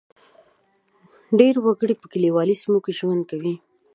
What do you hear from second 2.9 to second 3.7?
ژوند کوي.